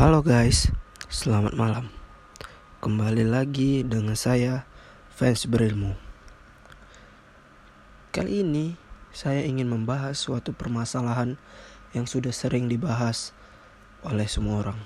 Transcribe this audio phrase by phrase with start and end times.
[0.00, 0.72] Halo guys,
[1.12, 1.92] selamat malam.
[2.80, 4.64] Kembali lagi dengan saya,
[5.12, 5.92] fans berilmu.
[8.08, 8.80] Kali ini
[9.12, 11.36] saya ingin membahas suatu permasalahan
[11.92, 13.36] yang sudah sering dibahas
[14.00, 14.80] oleh semua orang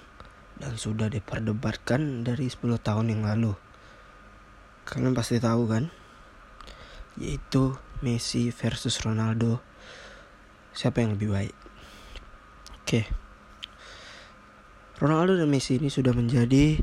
[0.59, 3.55] dan sudah diperdebatkan dari 10 tahun yang lalu.
[4.83, 5.95] Kalian pasti tahu kan?
[7.23, 9.62] Yaitu Messi versus Ronaldo.
[10.75, 11.55] Siapa yang lebih baik?
[12.83, 13.23] Oke.
[14.94, 16.79] Ronaldo dan Messi ini sudah menjadi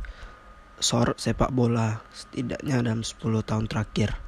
[0.84, 4.20] sorot sepak bola setidaknya dalam 10 tahun terakhir.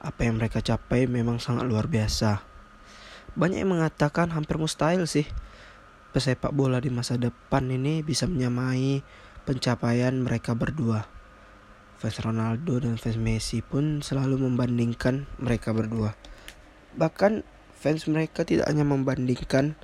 [0.00, 2.40] Apa yang mereka capai memang sangat luar biasa.
[3.36, 5.28] Banyak yang mengatakan hampir mustahil sih
[6.16, 9.04] pesepak bola di masa depan ini bisa menyamai
[9.44, 11.04] pencapaian mereka berdua.
[12.00, 16.16] Fans Ronaldo dan fans Messi pun selalu membandingkan mereka berdua.
[16.96, 17.44] Bahkan
[17.76, 19.76] fans mereka tidak hanya membandingkan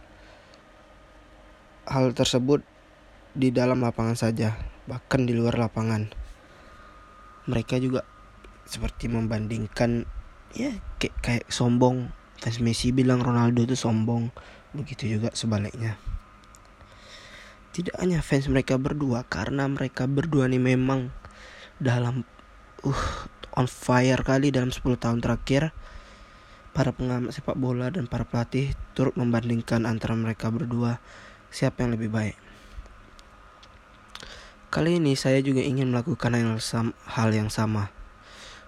[1.84, 2.64] hal tersebut
[3.36, 4.56] di dalam lapangan saja,
[4.88, 6.08] bahkan di luar lapangan.
[7.47, 8.02] Mereka juga
[8.64, 10.08] seperti membandingkan
[10.56, 12.08] ya kayak, kayak sombong.
[12.36, 14.33] Fans Messi bilang Ronaldo itu sombong,
[14.72, 16.00] begitu juga sebaliknya.
[17.77, 21.12] Tidak hanya fans mereka berdua karena mereka berdua nih memang
[21.77, 22.24] dalam
[22.84, 23.05] uh
[23.56, 25.72] on fire kali dalam 10 tahun terakhir
[26.77, 31.00] para pengamat sepak bola dan para pelatih turut membandingkan antara mereka berdua
[31.48, 32.45] siapa yang lebih baik.
[34.67, 37.95] Kali ini saya juga ingin melakukan hal yang sama.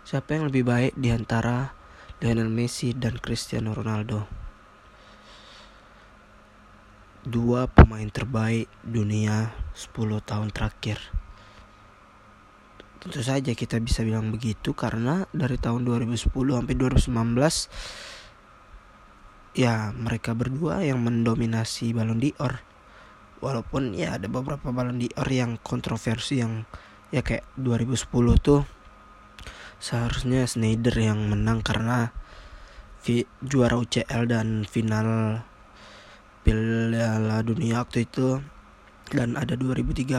[0.06, 1.74] Siapa yang lebih baik di antara
[2.22, 4.30] Lionel Messi dan Cristiano Ronaldo?
[7.26, 11.02] Dua pemain terbaik dunia 10 tahun terakhir.
[13.02, 17.10] Tentu saja kita bisa bilang begitu karena dari tahun 2010 sampai 2019
[19.58, 22.67] ya mereka berdua yang mendominasi Ballon d'Or
[23.38, 26.66] walaupun ya ada beberapa Ballon d'Or yang kontroversi yang
[27.08, 28.62] ya kayak 2010 tuh
[29.78, 32.10] seharusnya Snyder yang menang karena
[33.40, 35.40] juara UCL dan final
[36.44, 38.42] Piala Dunia waktu itu.
[39.08, 40.12] Dan ada 2013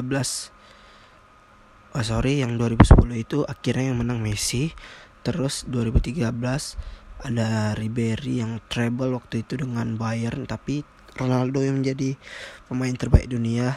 [1.89, 4.73] oh sorry yang 2010 itu akhirnya yang menang Messi.
[5.21, 6.25] Terus 2013
[7.19, 10.87] ada Ribery yang treble waktu itu dengan Bayern tapi
[11.19, 12.15] Ronaldo yang menjadi
[12.71, 13.75] pemain terbaik dunia.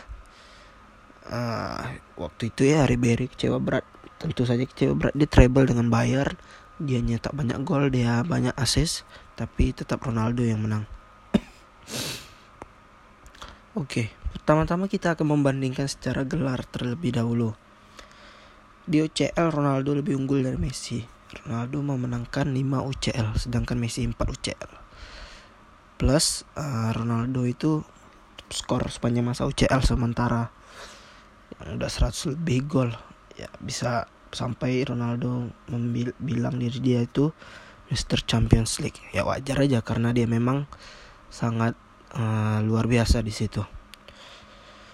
[1.26, 3.82] Uh, waktu itu ya Ribery kecewa berat.
[4.22, 5.14] Tentu saja kecewa berat.
[5.18, 6.38] Di treble dengan Bayern.
[6.78, 9.02] Dia nyetak banyak gol dia banyak assist.
[9.34, 10.86] Tapi tetap Ronaldo yang menang.
[13.72, 17.58] Oke, okay, pertama-tama kita akan membandingkan secara gelar terlebih dahulu.
[18.86, 21.02] Di UCL Ronaldo lebih unggul dari Messi.
[21.32, 22.60] Ronaldo memenangkan 5
[22.92, 24.81] UCL sedangkan Messi 4 UCL
[25.96, 27.82] plus uh, Ronaldo itu
[28.52, 30.52] skor sepanjang masa UCL sementara.
[31.62, 32.90] Yang udah 100 lebih gol.
[33.36, 35.52] Ya bisa sampai Ronaldo
[36.20, 37.32] bilang diri dia itu
[37.92, 38.24] Mr.
[38.24, 39.00] Champions League.
[39.12, 40.64] Ya wajar aja karena dia memang
[41.32, 41.76] sangat
[42.16, 43.64] uh, luar biasa di situ.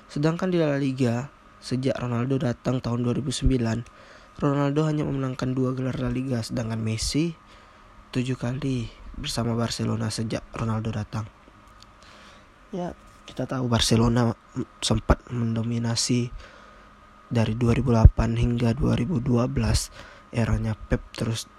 [0.08, 3.50] Sedangkan di La Liga sejak Ronaldo datang tahun 2009
[4.38, 7.34] Ronaldo hanya memenangkan dua gelar La Liga sedangkan Messi
[8.14, 8.86] tujuh kali
[9.18, 11.26] bersama Barcelona sejak Ronaldo datang.
[12.70, 12.94] Ya,
[13.26, 14.32] kita tahu Barcelona
[14.80, 16.30] sempat mendominasi
[17.28, 19.26] dari 2008 hingga 2012
[20.32, 21.02] eranya Pep.
[21.12, 21.50] Terus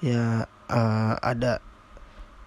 [0.00, 1.60] ya uh, ada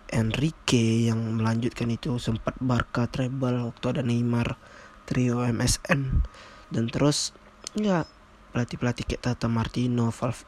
[0.10, 2.16] Enrique yang melanjutkan itu.
[2.18, 4.58] Sempat Barca treble waktu ada Neymar
[5.08, 6.24] trio MSN
[6.68, 7.32] dan terus
[7.72, 8.04] ya
[8.52, 10.44] pelatih-pelatih kayak Tata Martino Valve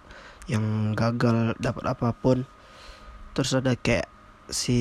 [0.51, 2.43] yang gagal dapat apa pun
[3.39, 4.11] terus ada kayak
[4.51, 4.75] si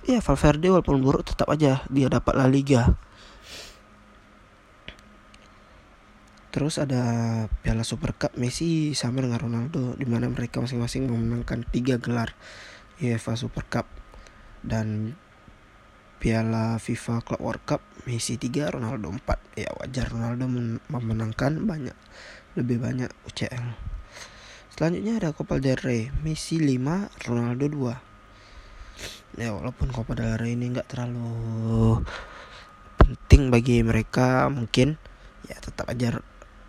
[0.00, 2.96] ya Valverde walaupun buruk tetap aja dia dapat La Liga.
[6.48, 12.00] Terus ada Piala Super Cup Messi sama dengan Ronaldo di mana mereka masing-masing memenangkan tiga
[12.00, 12.32] gelar
[13.04, 13.84] UEFA Super Cup.
[14.64, 15.12] Dan
[16.16, 20.48] Piala FIFA Club World Cup Messi 3 Ronaldo 4 ya wajar Ronaldo
[20.88, 21.94] memenangkan banyak
[22.56, 23.87] lebih banyak UCL
[24.78, 29.42] Selanjutnya ada Copa del Rey, Messi 5, Ronaldo 2.
[29.42, 31.98] Ya walaupun Copa del Rey ini nggak terlalu
[32.94, 34.94] penting bagi mereka mungkin
[35.50, 36.22] ya tetap aja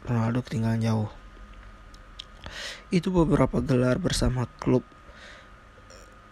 [0.09, 1.13] Ronaldo ketinggalan jauh.
[2.89, 4.81] Itu beberapa gelar bersama klub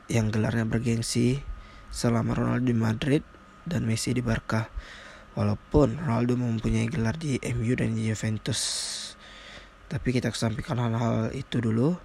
[0.09, 1.45] yang gelarnya bergengsi
[1.93, 3.21] selama Ronaldo di Madrid
[3.69, 4.65] dan Messi di Barca.
[5.37, 9.06] Walaupun Ronaldo mempunyai gelar di MU dan di Juventus
[9.87, 11.95] tapi kita kesampingkan hal-hal itu dulu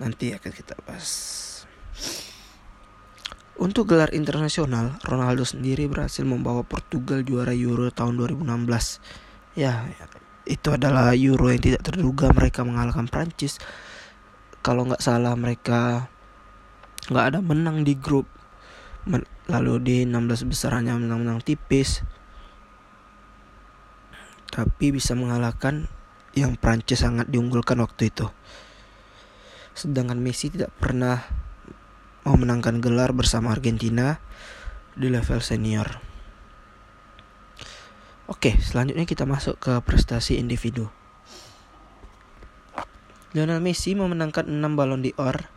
[0.00, 1.38] nanti akan kita bahas
[3.52, 8.48] Untuk gelar internasional, Ronaldo sendiri berhasil membawa Portugal juara Euro tahun 2016.
[9.54, 9.86] Ya,
[10.48, 13.62] itu adalah Euro yang tidak terduga mereka mengalahkan Prancis.
[14.64, 16.10] Kalau nggak salah mereka
[17.12, 18.26] nggak ada menang di grup.
[19.46, 22.02] Lalu di 16 besar hanya menang-menang tipis.
[24.48, 25.86] Tapi bisa mengalahkan
[26.32, 28.28] yang Prancis sangat diunggulkan waktu itu.
[29.72, 31.24] Sedangkan Messi tidak pernah
[32.24, 34.20] memenangkan gelar bersama Argentina
[34.96, 36.00] di level senior.
[38.30, 40.88] Oke, selanjutnya kita masuk ke prestasi individu.
[43.32, 45.48] Lionel Messi memenangkan 6 Ballon d'Or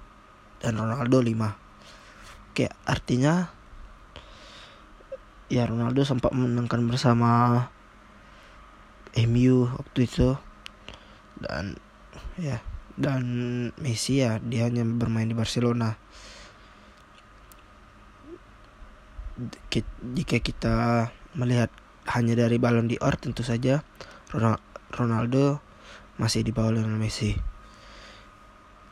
[0.64, 2.52] dan Ronaldo 5.
[2.56, 3.52] Oke, artinya
[5.52, 7.68] ya Ronaldo sempat memenangkan bersama
[9.16, 10.40] MU waktu itu
[11.40, 11.76] dan
[12.40, 12.64] ya
[12.96, 13.24] dan
[13.80, 16.00] Messi ya dia hanya bermain di Barcelona
[20.16, 20.76] jika kita
[21.36, 21.68] melihat
[22.08, 23.84] hanya dari Ballon d'Or tentu saja
[24.96, 25.60] Ronaldo
[26.16, 27.36] masih di bawah Lionel Messi.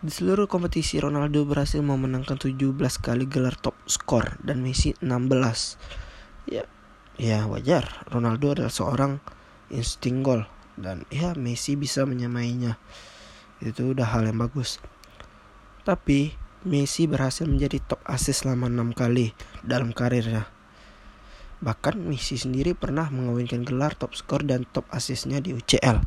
[0.04, 6.52] Di seluruh kompetisi Ronaldo berhasil memenangkan 17 kali gelar top skor dan Messi 16.
[6.52, 6.68] Ya,
[7.16, 8.04] ya wajar.
[8.12, 9.24] Ronaldo adalah seorang
[9.72, 10.44] insting gol
[10.80, 12.78] dan ya Messi bisa menyamainya.
[13.64, 14.82] Itu udah hal yang bagus.
[15.84, 19.36] Tapi Messi berhasil menjadi top assist selama 6 kali
[19.68, 20.48] dalam karirnya.
[21.64, 26.04] Bahkan Messi sendiri pernah mengawinkan gelar top skor dan top assistnya di UCL.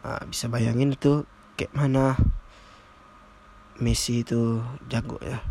[0.00, 2.18] Nah, bisa bayangin itu kayak mana
[3.78, 5.42] Messi itu jago ya.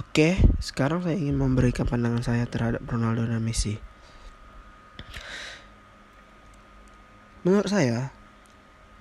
[0.00, 3.91] Oke, sekarang saya ingin memberikan pandangan saya terhadap Ronaldo dan Messi.
[7.42, 8.14] Menurut saya,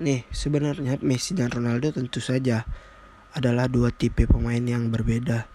[0.02, 2.66] nih sebenarnya Messi dan Ronaldo tentu saja
[3.38, 5.46] adalah dua tipe pemain yang berbeda.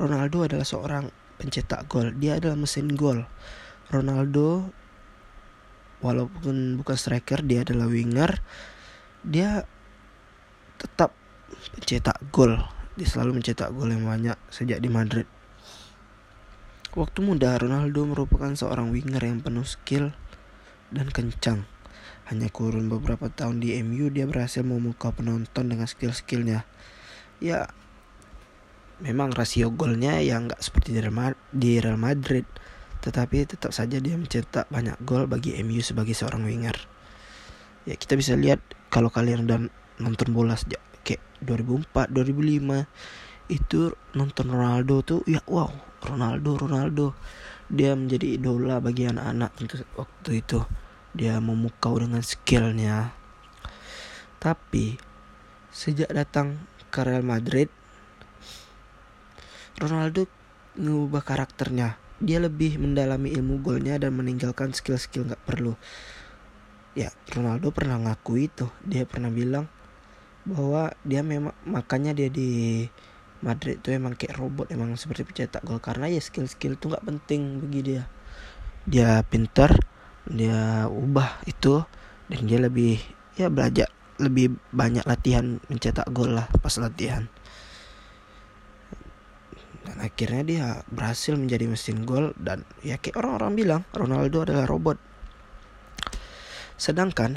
[0.00, 3.28] Ronaldo adalah seorang pencetak gol, dia adalah mesin gol.
[3.92, 4.72] Ronaldo
[6.00, 8.40] walaupun bukan striker, dia adalah winger.
[9.20, 9.68] Dia
[10.80, 11.12] tetap
[11.76, 12.56] pencetak gol.
[12.96, 15.28] Dia selalu mencetak gol yang banyak sejak di Madrid.
[16.96, 20.16] Waktu muda, Ronaldo merupakan seorang winger yang penuh skill
[20.88, 21.71] dan kencang.
[22.30, 26.62] Hanya kurun beberapa tahun di MU, dia berhasil memukau penonton dengan skill-skillnya.
[27.42, 27.66] Ya
[29.02, 32.46] memang rasio golnya yang nggak seperti di Real Madrid.
[33.02, 36.78] Tetapi tetap saja dia mencetak banyak gol bagi MU sebagai seorang winger.
[37.82, 38.62] Ya kita bisa lihat
[38.94, 39.58] kalau kalian udah
[39.98, 45.74] nonton bola sejak kayak 2004 2005 itu nonton Ronaldo tuh ya wow
[46.06, 47.06] Ronaldo Ronaldo.
[47.66, 49.50] Dia menjadi idola bagi anak-anak
[49.98, 50.62] waktu itu
[51.12, 53.12] dia memukau dengan skillnya.
[54.40, 54.96] Tapi
[55.72, 56.60] sejak datang
[56.92, 57.72] ke Real Madrid
[59.80, 60.28] Ronaldo
[60.78, 61.96] mengubah karakternya.
[62.22, 65.74] Dia lebih mendalami ilmu golnya dan meninggalkan skill-skill nggak perlu.
[66.94, 68.66] Ya Ronaldo pernah ngaku itu.
[68.86, 69.66] Dia pernah bilang
[70.46, 72.86] bahwa dia memang makanya dia di
[73.42, 75.82] Madrid itu emang kayak robot emang seperti pencetak gol.
[75.82, 78.02] Karena ya skill-skill itu nggak penting bagi dia.
[78.86, 79.91] Dia pintar
[80.26, 81.82] dia ubah itu
[82.30, 82.98] dan dia lebih
[83.34, 83.90] ya belajar
[84.22, 87.26] lebih banyak latihan mencetak gol lah pas latihan.
[89.82, 94.96] Dan akhirnya dia berhasil menjadi mesin gol dan ya kayak orang-orang bilang Ronaldo adalah robot.
[96.78, 97.34] Sedangkan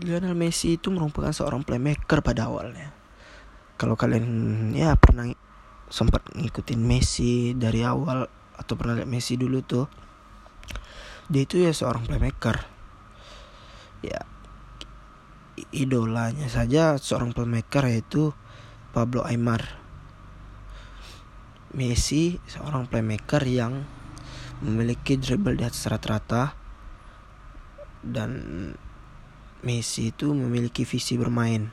[0.00, 2.92] Lionel Messi itu merupakan seorang playmaker pada awalnya.
[3.76, 5.28] Kalau kalian ya pernah
[5.88, 10.07] sempat ngikutin Messi dari awal atau pernah lihat Messi dulu tuh
[11.28, 12.64] dia itu ya seorang playmaker
[14.00, 14.24] ya
[15.74, 18.32] idolanya saja seorang playmaker yaitu
[18.94, 19.78] Pablo Aymar.
[21.76, 23.84] Messi seorang playmaker yang
[24.64, 26.56] memiliki dribble di atas rata-rata
[28.00, 28.32] dan
[29.58, 31.68] Messi itu memiliki visi bermain.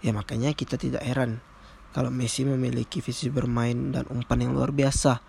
[0.00, 1.44] Ya makanya kita tidak heran
[1.92, 5.20] kalau Messi memiliki visi bermain dan umpan yang luar biasa.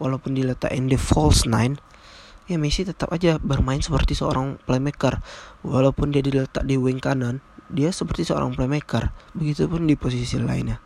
[0.00, 1.76] Walaupun diletakkan di false nine,
[2.50, 5.22] ya Messi tetap aja bermain seperti seorang playmaker.
[5.62, 7.38] Walaupun dia diletak di wing kanan
[7.70, 9.14] dia seperti seorang playmaker.
[9.38, 10.82] Begitupun di posisi lainnya.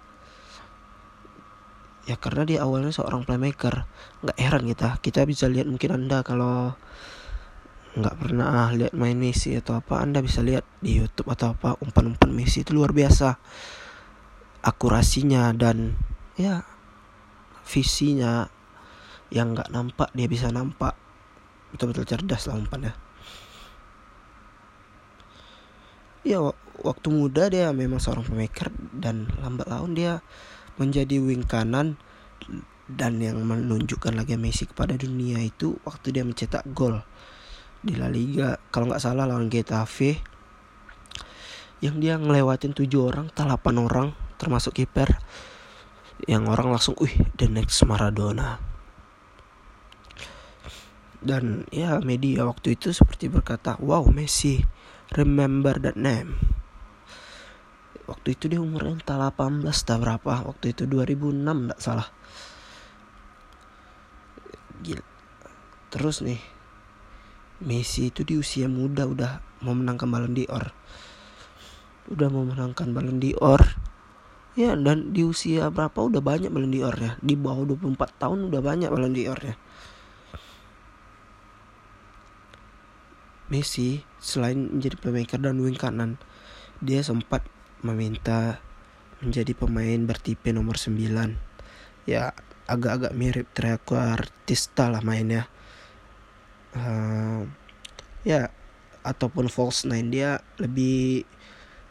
[2.04, 3.88] Ya karena dia awalnya seorang playmaker.
[4.20, 4.88] Nggak heran kita.
[5.00, 6.76] Kita bisa lihat mungkin anda kalau
[7.94, 12.28] nggak pernah lihat main Messi atau apa anda bisa lihat di YouTube atau apa umpan-umpan
[12.28, 13.40] Messi itu luar biasa.
[14.60, 15.96] Akurasinya dan
[16.36, 16.60] ya
[17.64, 18.52] visinya
[19.32, 21.03] yang nggak nampak dia bisa nampak
[21.74, 22.94] betul-betul cerdas lah umpannya.
[26.24, 26.40] Ya
[26.80, 30.24] waktu muda dia memang seorang pemaker dan lambat laun dia
[30.80, 32.00] menjadi wing kanan
[32.88, 37.04] dan yang menunjukkan lagi Messi kepada dunia itu waktu dia mencetak gol
[37.84, 38.56] di La Liga.
[38.72, 40.24] Kalau nggak salah lawan Getafe
[41.84, 44.08] yang dia ngelewatin tujuh orang, delapan orang
[44.40, 45.20] termasuk kiper.
[46.24, 48.73] Yang orang langsung, wih, the next Maradona.
[51.24, 54.60] Dan ya media waktu itu seperti berkata, wow Messi,
[55.16, 56.36] remember that name.
[58.04, 62.08] Waktu itu dia umurnya entah 18 tak berapa, waktu itu 2006 tak salah.
[64.84, 65.04] Gila.
[65.88, 66.40] Terus nih,
[67.64, 70.76] Messi itu di usia muda udah memenangkan Ballon d'Or.
[72.12, 73.64] Udah memenangkan Ballon d'Or
[74.54, 78.60] Ya dan di usia berapa udah banyak Ballon d'Or ya Di bawah 24 tahun udah
[78.60, 79.40] banyak Ballon d'Or
[83.52, 86.16] Messi selain menjadi pemaker dan wing kanan
[86.80, 87.44] Dia sempat
[87.84, 88.60] meminta
[89.20, 91.36] menjadi pemain bertipe nomor 9
[92.08, 92.32] Ya
[92.64, 95.48] agak-agak mirip Treaco Artista lah mainnya.
[96.72, 97.44] Uh,
[98.24, 98.48] Ya
[99.04, 101.28] ataupun false nine dia lebih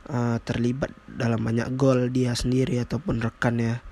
[0.10, 3.86] uh, terlibat dalam banyak gol dia sendiri ataupun rekannya.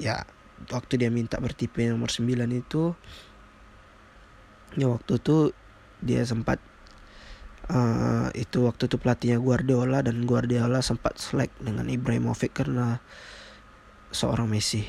[0.00, 0.24] Ya
[0.72, 2.24] waktu dia minta bertipe nomor 9
[2.56, 2.96] itu
[4.74, 5.52] ya waktu itu
[6.04, 6.60] dia sempat
[7.72, 13.00] uh, itu waktu itu pelatihnya Guardiola dan Guardiola sempat selek dengan Ibrahimovic karena
[14.12, 14.84] seorang Messi.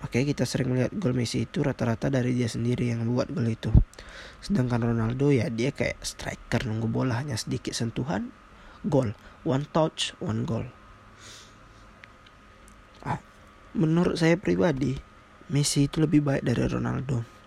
[0.00, 3.68] Oke, kita sering melihat gol Messi itu rata-rata dari dia sendiri yang membuat gol itu.
[4.40, 8.32] Sedangkan Ronaldo ya dia kayak striker nunggu bola hanya sedikit sentuhan,
[8.80, 9.12] gol.
[9.44, 10.64] One touch, one goal.
[13.04, 13.20] Ah,
[13.76, 14.96] menurut saya pribadi,
[15.52, 17.39] Messi itu lebih baik dari Ronaldo.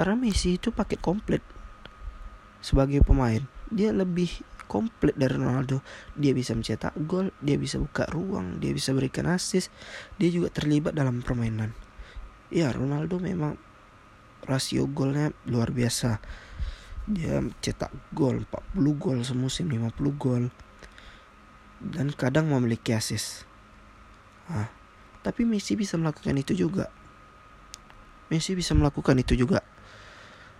[0.00, 1.44] Karena Messi itu paket komplit
[2.64, 3.44] sebagai pemain.
[3.68, 4.32] Dia lebih
[4.64, 5.84] komplit dari Ronaldo.
[6.16, 9.68] Dia bisa mencetak gol, dia bisa buka ruang, dia bisa berikan assist,
[10.16, 11.76] dia juga terlibat dalam permainan.
[12.48, 13.60] Ya, Ronaldo memang
[14.48, 16.16] rasio golnya luar biasa.
[17.04, 20.48] Dia cetak gol 40 gol semusim, 50 gol.
[21.76, 23.44] Dan kadang memiliki assist.
[24.48, 24.72] Nah,
[25.20, 26.88] tapi Messi bisa melakukan itu juga.
[28.32, 29.60] Messi bisa melakukan itu juga.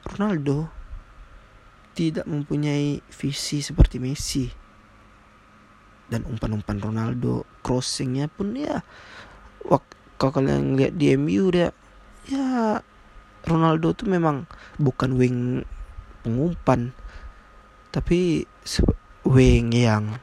[0.06, 0.68] Ronaldo
[1.92, 4.46] tidak mempunyai visi seperti Messi
[6.10, 8.82] dan umpan-umpan Ronaldo crossingnya pun ya
[10.20, 11.72] kalau kalian lihat di MU dia
[12.28, 12.76] ya
[13.48, 14.44] Ronaldo tuh memang
[14.76, 15.64] bukan wing
[16.20, 16.92] pengumpan
[17.88, 18.44] tapi
[19.24, 20.20] wing yang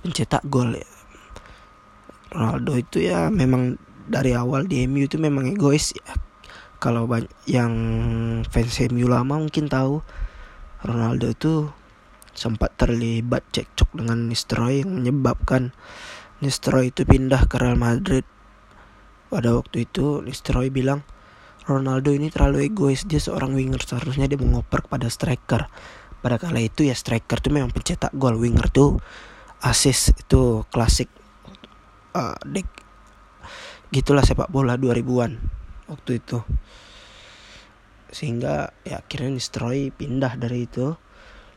[0.00, 0.88] mencetak gol ya.
[2.32, 3.76] Ronaldo itu ya memang
[4.08, 6.16] dari awal di MU itu memang egois ya
[6.80, 7.04] kalau
[7.44, 7.72] yang
[8.48, 10.00] fans MU lama mungkin tahu
[10.80, 11.68] Ronaldo itu
[12.32, 15.76] sempat terlibat cekcok dengan Nistelrooy yang menyebabkan
[16.40, 18.24] Nistelrooy itu pindah ke Real Madrid.
[19.28, 21.04] Pada waktu itu Nistelrooy bilang
[21.68, 25.68] Ronaldo ini terlalu egois dia seorang winger seharusnya dia mengoper kepada striker.
[26.24, 28.96] Pada kala itu ya striker itu memang pencetak gol winger tuh
[29.60, 31.12] assist itu klasik
[32.16, 32.64] uh, dek
[33.92, 35.59] gitulah sepak bola 2000-an
[35.90, 36.38] waktu itu.
[38.14, 40.94] Sehingga ya akhirnya Nistelrooy pindah dari itu.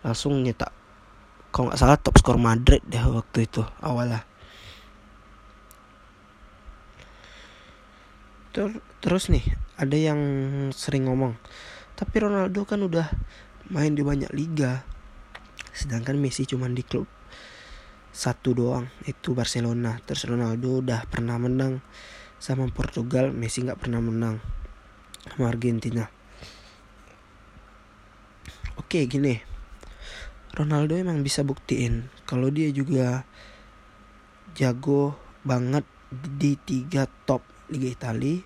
[0.01, 0.73] Langsung nyetak
[1.53, 4.25] kalau nggak salah top skor Madrid deh waktu itu awalnya.
[8.49, 9.45] Ter terus nih
[9.77, 10.19] ada yang
[10.73, 11.37] sering ngomong
[11.93, 13.05] tapi Ronaldo kan udah
[13.69, 14.81] main di banyak liga
[15.73, 17.05] sedangkan Messi cuma di klub
[18.13, 19.97] satu doang itu Barcelona.
[20.05, 21.81] Terus Ronaldo udah pernah menang
[22.43, 24.43] sama Portugal Messi nggak pernah menang
[25.31, 26.12] sama Argentina
[28.75, 29.39] Oke gini
[30.51, 33.23] Ronaldo emang bisa buktiin kalau dia juga
[34.59, 35.15] jago
[35.47, 37.41] banget di tiga top
[37.73, 38.38] Liga Italia,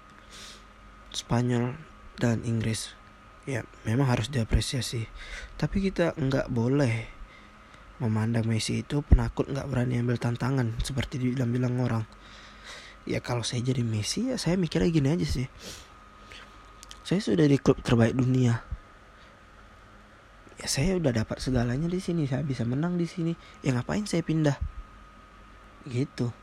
[1.11, 1.75] Spanyol
[2.15, 2.95] dan Inggris.
[3.43, 5.07] Ya memang harus diapresiasi.
[5.59, 7.11] Tapi kita nggak boleh
[7.99, 12.03] memandang Messi itu penakut nggak berani ambil tantangan seperti dibilang-bilang orang.
[13.07, 15.47] Ya kalau saya jadi Messi ya saya mikirnya gini aja sih.
[17.07, 18.59] Saya sudah di klub terbaik dunia.
[20.59, 23.31] Ya saya udah dapat segalanya di sini saya bisa menang di sini.
[23.63, 24.59] Ya ngapain saya pindah?
[25.87, 26.35] Gitu.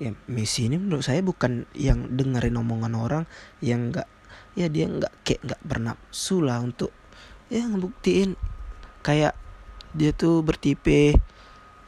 [0.00, 3.24] Ya Messi ini menurut saya bukan yang dengerin omongan orang
[3.60, 4.08] yang nggak
[4.56, 6.88] ya dia nggak kayak nggak bernafsu lah untuk
[7.52, 8.32] ya ngebuktiin.
[9.04, 9.36] Kayak
[9.92, 11.20] dia tuh bertipe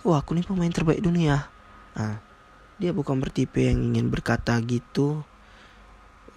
[0.04, 1.48] wah aku nih pemain terbaik dunia.
[1.96, 2.31] Nah
[2.82, 5.22] dia bukan bertipe yang ingin berkata gitu.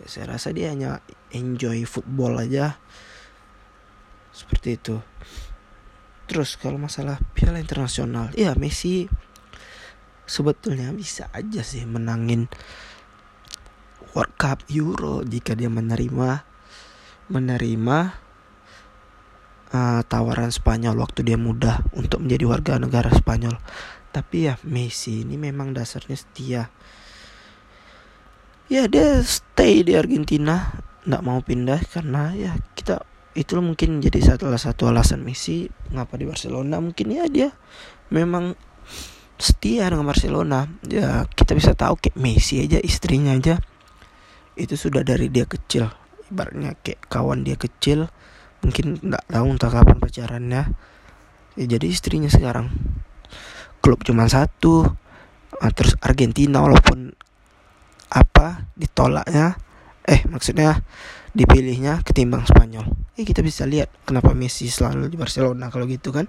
[0.06, 1.02] Saya rasa dia hanya
[1.34, 2.78] enjoy football aja.
[4.30, 5.02] Seperti itu.
[6.30, 9.10] Terus kalau masalah piala internasional ya Messi
[10.26, 12.50] sebetulnya bisa aja sih menangin
[14.14, 16.42] World Cup Euro jika dia menerima
[17.30, 17.98] menerima
[19.70, 23.56] uh, tawaran Spanyol waktu dia muda untuk menjadi warga negara Spanyol.
[24.16, 26.72] Tapi ya Messi ini memang dasarnya setia.
[28.72, 30.72] Ya dia stay di Argentina,
[31.04, 33.04] nggak mau pindah karena ya kita
[33.36, 36.80] itu mungkin jadi salah satu alasan Messi ngapa di Barcelona.
[36.80, 37.52] Mungkin ya dia
[38.08, 38.56] memang
[39.36, 40.64] setia dengan Barcelona.
[40.88, 43.60] Ya kita bisa tahu kayak Messi aja istrinya aja
[44.56, 45.92] itu sudah dari dia kecil.
[46.32, 48.08] Ibaratnya kayak kawan dia kecil
[48.64, 50.64] mungkin nggak tahu entah kapan pacarannya.
[51.60, 52.95] Ya jadi istrinya sekarang
[53.86, 54.90] klub cuma satu.
[55.62, 57.14] Nah, terus Argentina walaupun
[58.10, 59.62] apa ditolaknya
[60.10, 60.82] eh maksudnya
[61.38, 62.90] dipilihnya ketimbang Spanyol.
[63.14, 66.26] Eh kita bisa lihat kenapa Messi selalu di Barcelona kalau gitu kan.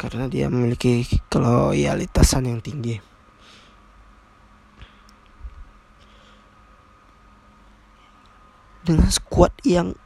[0.00, 2.96] Karena dia memiliki keloyalitasan yang tinggi.
[8.84, 9.96] Dengan skuad yang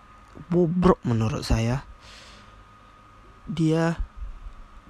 [0.46, 1.82] bobrok menurut saya,
[3.48, 4.07] dia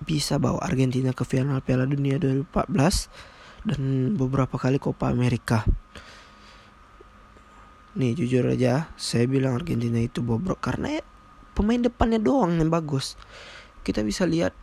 [0.08, 3.80] bisa bawa Argentina ke final Piala Dunia 2014 dan
[4.16, 5.68] beberapa kali Copa America.
[8.00, 11.02] Nih jujur aja, saya bilang Argentina itu bobrok karena ya,
[11.52, 13.20] pemain depannya doang yang bagus.
[13.84, 14.56] Kita bisa lihat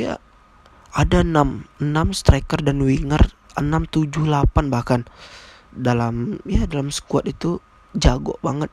[0.00, 0.16] ya
[0.96, 5.04] ada 6 6 striker dan winger 6 7 8 bahkan
[5.76, 7.60] dalam ya dalam squad itu
[7.92, 8.72] jago banget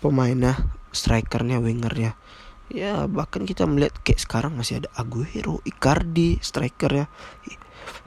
[0.00, 0.56] pemainnya
[0.92, 2.16] strikernya wingernya
[2.66, 7.06] ya bahkan kita melihat kayak sekarang masih ada Aguero Icardi strikernya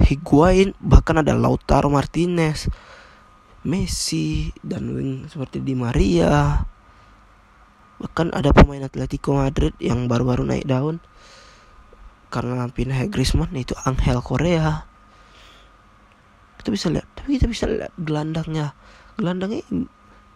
[0.04, 2.68] Higuain bahkan ada Lautaro Martinez
[3.64, 6.64] Messi dan wing seperti Di Maria.
[8.00, 11.04] Bahkan ada pemain Atletico Madrid yang baru-baru naik daun.
[12.32, 14.88] Karena pindah Griezmann itu Angel Korea
[16.60, 18.76] kita bisa lihat tapi kita bisa lihat gelandangnya.
[19.16, 19.64] Gelandangnya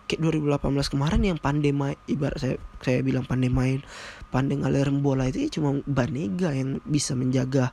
[0.09, 3.79] kayak 2018 kemarin yang pandai main ibarat saya saya bilang pandai main
[4.33, 7.71] pandai ngalir bola itu ya cuma Banega yang bisa menjaga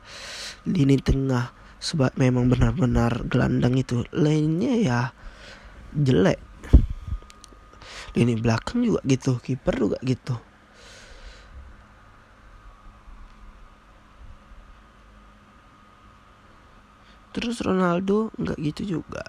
[0.68, 4.04] lini tengah sebab memang benar-benar gelandang itu.
[4.12, 5.00] Lainnya ya
[5.96, 6.38] jelek.
[8.12, 10.36] Lini belakang juga gitu kiper juga gitu.
[17.30, 19.24] Terus Ronaldo nggak gitu juga.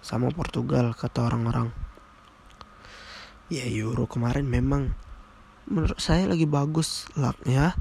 [0.00, 1.85] Sama Portugal kata orang-orang.
[3.46, 4.94] Ya Euro kemarin memang
[5.70, 7.78] menurut saya lagi bagus laknya.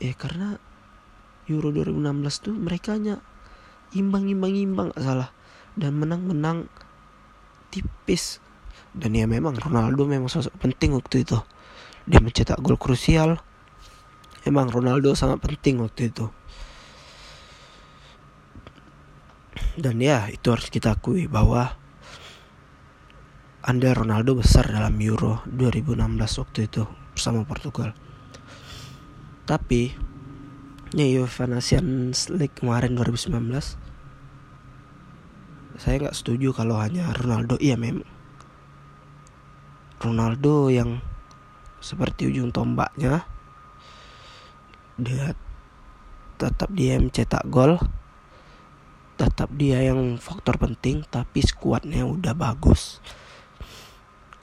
[0.00, 0.56] Ya karena
[1.48, 3.20] Euro 2016 tuh mereka hanya
[3.92, 5.30] imbang-imbang-imbang gak salah
[5.76, 6.72] dan menang-menang
[7.68, 8.40] tipis.
[8.94, 11.38] Dan ya memang Ronaldo memang sosok penting waktu itu.
[12.08, 13.42] Dia mencetak gol krusial.
[14.44, 16.28] Emang Ronaldo sangat penting waktu itu.
[19.74, 21.74] dan ya itu harus kita akui bahwa
[23.64, 26.84] anda Ronaldo besar dalam Euro 2016 waktu itu
[27.16, 27.96] bersama Portugal.
[29.48, 29.88] Tapi
[30.92, 33.40] ya UEFA Nations League kemarin 2019
[35.80, 37.56] saya nggak setuju kalau hanya Ronaldo.
[37.56, 38.04] Iya memang
[39.96, 41.00] Ronaldo yang
[41.80, 43.24] seperti ujung tombaknya
[45.00, 45.32] dia
[46.36, 47.80] tetap dia mencetak gol
[49.16, 53.00] tetap dia yang faktor penting tapi skuadnya udah bagus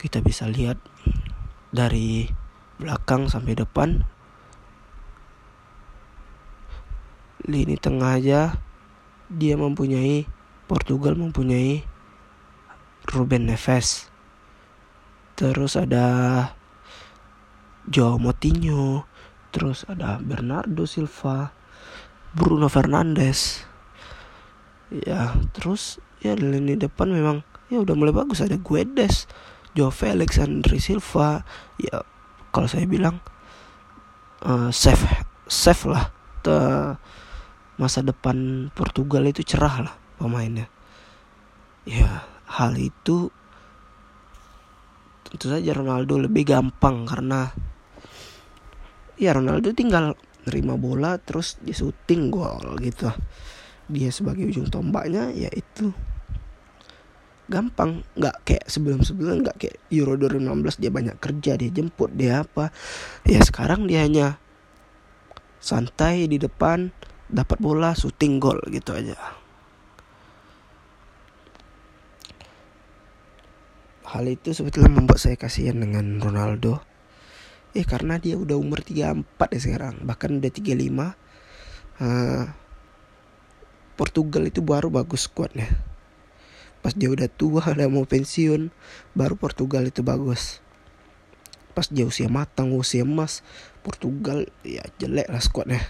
[0.02, 0.82] kita bisa lihat
[1.70, 2.26] dari
[2.82, 4.02] belakang sampai depan.
[7.46, 8.58] Lini tengah aja
[9.30, 10.26] dia mempunyai
[10.66, 11.86] Portugal mempunyai
[13.14, 14.10] Ruben Neves.
[15.38, 16.06] Terus ada
[17.86, 19.06] Joao Moutinho
[19.54, 21.54] terus ada Bernardo Silva
[22.34, 23.62] Bruno Fernandes.
[24.90, 29.30] Ya terus ya lini depan memang ya udah mulai bagus ada Guedes
[29.72, 31.40] Joe Felix Andre Silva
[31.80, 32.04] ya
[32.52, 33.24] kalau saya bilang
[34.44, 35.04] uh, safe
[35.48, 36.12] safe lah.
[36.42, 36.56] Te,
[37.78, 40.66] masa depan Portugal itu cerah lah pemainnya.
[41.86, 43.30] Ya hal itu
[45.26, 47.48] tentu saja Ronaldo lebih gampang karena
[49.16, 53.08] ya Ronaldo tinggal nerima bola terus dia syuting gol gitu.
[53.88, 55.94] Dia sebagai ujung tombaknya yaitu
[57.52, 58.00] gampang.
[58.16, 62.72] Nggak kayak sebelum sebelum nggak kayak Euro 2016 dia banyak kerja dia jemput dia apa.
[63.28, 64.40] Ya sekarang dia hanya
[65.60, 66.88] santai di depan
[67.28, 69.20] dapat bola syuting gol gitu aja.
[74.08, 76.80] Hal itu sebetulnya membuat saya kasihan dengan Ronaldo.
[77.72, 80.76] Eh karena dia udah umur 34 ya sekarang bahkan udah 35
[82.04, 82.44] uh,
[83.96, 85.91] Portugal itu baru bagus skuadnya
[86.82, 88.74] pas dia udah tua udah mau pensiun
[89.14, 90.58] baru Portugal itu bagus.
[91.72, 93.40] Pas dia usia matang usia emas
[93.80, 95.80] Portugal ya jelek lah skuadnya.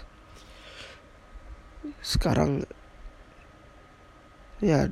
[1.99, 2.63] Sekarang
[4.63, 4.87] ya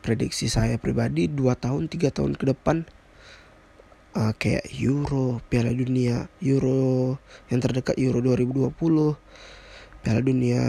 [0.00, 2.88] prediksi saya pribadi dua tahun tiga tahun ke depan
[4.16, 7.20] uh, kayak Euro Piala Dunia Euro
[7.52, 8.72] yang terdekat Euro 2020
[9.98, 10.62] Piala Dunia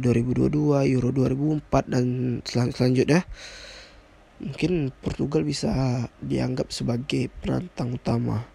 [0.00, 2.04] 2022, Euro 2004 dan
[2.48, 3.28] sel selanjutnya
[4.40, 5.72] mungkin Portugal bisa
[6.24, 8.48] dianggap sebagai penantang utama.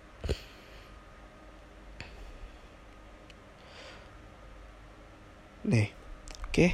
[5.65, 5.93] Nih,
[6.45, 6.53] oke.
[6.53, 6.71] Okay.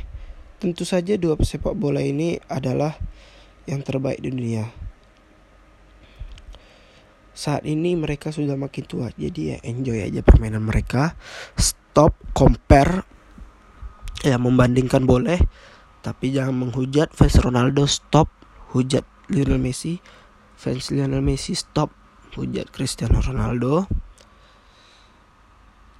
[0.61, 2.93] Tentu saja dua pesepak bola ini adalah
[3.65, 4.69] yang terbaik di dunia.
[7.33, 11.17] Saat ini mereka sudah makin tua, jadi ya enjoy aja permainan mereka
[11.91, 13.03] stop compare
[14.23, 15.43] ya membandingkan boleh
[15.99, 18.31] tapi jangan menghujat fans Ronaldo stop.
[18.71, 19.99] Hujat Lionel Messi
[20.55, 21.91] fans Lionel Messi stop.
[22.39, 23.91] Hujat Cristiano Ronaldo.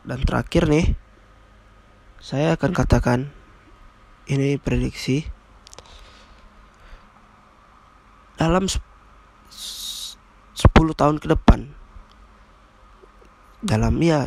[0.07, 0.95] Dan terakhir nih
[2.23, 3.29] saya akan katakan
[4.31, 5.27] ini prediksi.
[8.39, 8.81] Dalam 10
[10.71, 11.77] tahun ke depan
[13.61, 14.25] dalam ya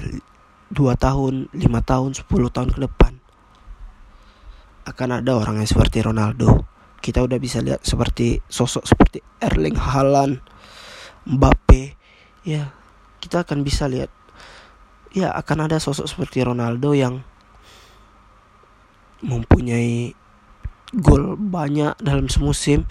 [0.75, 3.15] 2 tahun, 5 tahun, 10 tahun ke depan
[4.85, 6.69] akan ada orang yang seperti Ronaldo.
[7.01, 10.41] Kita udah bisa lihat seperti sosok seperti Erling Haaland,
[11.29, 11.97] Mbappe.
[12.45, 12.73] Ya,
[13.21, 14.13] kita akan bisa lihat
[15.15, 17.25] ya akan ada sosok seperti Ronaldo yang
[19.25, 20.13] mempunyai
[20.93, 22.85] gol banyak dalam semusim.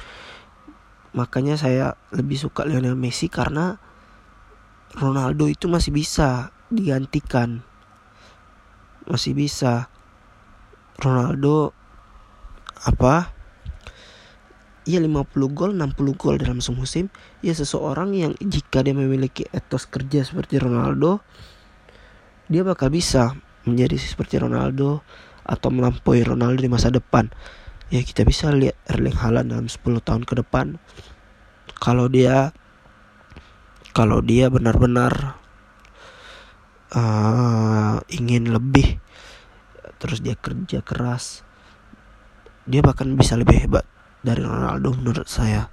[1.14, 3.78] Makanya saya lebih suka Lionel Messi karena
[4.98, 7.62] Ronaldo itu masih bisa digantikan
[9.08, 9.90] masih bisa.
[11.00, 11.74] Ronaldo
[12.84, 13.34] apa?
[14.84, 17.08] Ia 50 gol 60 gol dalam semusim.
[17.40, 21.24] Ia seseorang yang jika dia memiliki etos kerja seperti Ronaldo
[22.52, 23.32] Dia bakal bisa
[23.64, 25.00] menjadi seperti Ronaldo
[25.48, 27.32] Atau melampaui Ronaldo di masa depan.
[27.92, 30.80] Ya kita bisa lihat Erling Haaland dalam 10 tahun ke depan.
[31.80, 32.52] Kalau dia
[33.96, 35.43] Kalau dia benar-benar
[36.94, 39.02] uh, ingin lebih
[39.98, 41.42] terus dia kerja keras.
[42.64, 43.84] Dia bahkan bisa lebih hebat
[44.24, 45.68] dari Ronaldo menurut saya.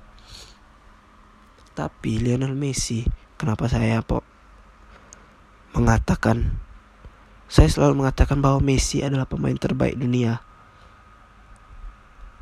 [1.75, 3.07] Tapi Lionel Messi
[3.39, 4.27] kenapa saya po
[5.71, 6.59] mengatakan
[7.47, 10.43] saya selalu mengatakan bahwa Messi adalah pemain terbaik dunia.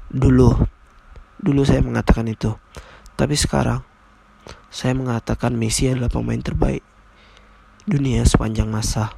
[0.08, 0.48] Dulu
[1.38, 2.56] dulu saya mengatakan itu.
[3.16, 3.84] Tapi sekarang
[4.72, 6.84] saya mengatakan Messi adalah pemain terbaik
[7.88, 9.16] dunia sepanjang masa.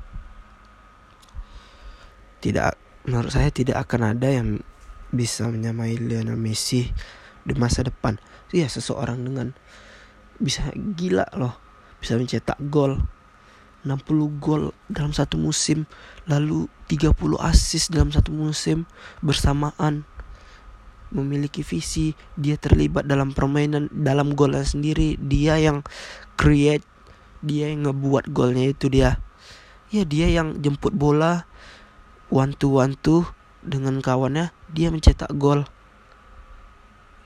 [2.39, 4.63] Tidak, menurut saya tidak akan ada yang
[5.11, 6.87] bisa menyamai Lionel Messi
[7.43, 8.23] di masa depan.
[8.55, 9.51] Iya, seseorang dengan
[10.39, 11.59] bisa gila loh,
[11.99, 12.97] bisa mencetak gol
[13.85, 15.89] 60 gol dalam satu musim,
[16.29, 18.85] lalu 30 assist dalam satu musim
[19.25, 20.05] bersamaan.
[21.11, 25.83] Memiliki visi, dia terlibat dalam permainan dalam golnya sendiri, dia yang
[26.39, 26.87] create
[27.41, 29.21] dia yang ngebuat golnya itu dia.
[29.91, 31.49] Ya dia yang jemput bola
[32.31, 33.27] one to one to
[33.61, 35.67] dengan kawannya dia mencetak gol.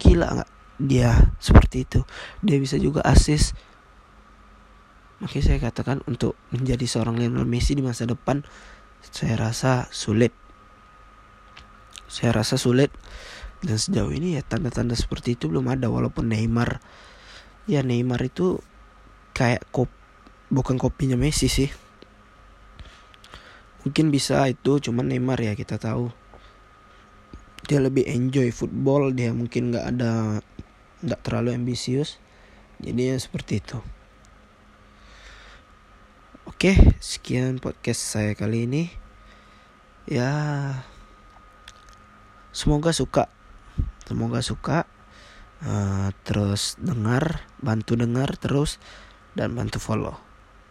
[0.00, 0.50] Gila nggak
[0.80, 2.00] dia seperti itu?
[2.40, 3.54] Dia bisa juga assist.
[5.22, 8.42] Makanya saya katakan untuk menjadi seorang Lionel Messi di masa depan
[9.12, 10.32] saya rasa sulit.
[12.08, 12.90] Saya rasa sulit.
[13.64, 16.84] Dan sejauh ini ya tanda-tanda seperti itu belum ada walaupun Neymar.
[17.64, 18.60] Ya Neymar itu
[19.32, 19.88] kayak kop
[20.54, 21.66] bukan kopinya Messi sih.
[23.82, 26.14] Mungkin bisa itu cuman Neymar ya kita tahu.
[27.66, 30.40] Dia lebih enjoy football dia mungkin nggak ada
[31.02, 32.22] nggak terlalu ambisius.
[32.78, 33.78] Jadi ya seperti itu.
[36.46, 38.84] Oke sekian podcast saya kali ini.
[40.06, 40.30] Ya
[42.54, 43.26] semoga suka.
[44.06, 44.86] Semoga suka.
[45.64, 48.76] Uh, terus dengar bantu dengar terus
[49.32, 50.23] dan bantu follow